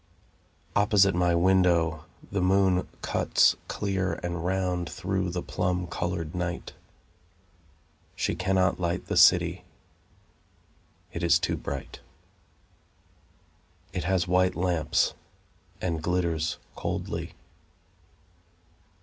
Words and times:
Opposite 0.75 1.13
my 1.13 1.35
window, 1.35 2.05
The 2.31 2.41
moon 2.41 2.87
cuts, 3.03 3.55
Clear 3.67 4.13
and 4.23 4.43
round, 4.43 4.89
Through 4.89 5.29
the 5.29 5.43
plum 5.43 5.85
coloured 5.85 6.33
night. 6.33 6.73
She 8.15 8.33
cannot 8.33 8.79
light 8.79 9.05
the 9.05 9.15
city; 9.15 9.63
It 11.13 11.21
is 11.21 11.37
too 11.37 11.55
bright. 11.55 11.99
It 13.93 14.05
has 14.05 14.27
white 14.27 14.55
lamps, 14.55 15.13
And 15.79 16.01
glitters 16.01 16.57
coldly. 16.75 17.35